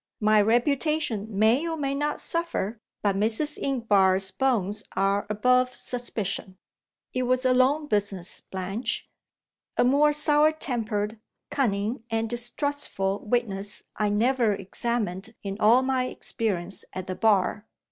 (My 0.19 0.41
reputation 0.41 1.27
may 1.29 1.67
or 1.67 1.77
may 1.77 1.93
not 1.93 2.19
suffer, 2.19 2.79
but 3.03 3.15
Mrs. 3.15 3.59
Inchbare's 3.59 4.31
bones 4.31 4.81
are 4.95 5.27
above 5.29 5.75
suspicion!) 5.75 6.57
It 7.13 7.21
was 7.27 7.45
a 7.45 7.53
long 7.53 7.85
business, 7.85 8.41
Blanche. 8.41 9.07
A 9.77 9.83
more 9.83 10.11
sour 10.11 10.51
tempered, 10.53 11.19
cunning, 11.51 12.03
and 12.09 12.27
distrustful 12.27 13.19
witness 13.19 13.83
I 13.95 14.09
never 14.09 14.53
examined 14.53 15.35
in 15.43 15.57
all 15.59 15.83
my 15.83 16.05
experience 16.05 16.83
at 16.93 17.05
the 17.05 17.13
Bar. 17.13 17.67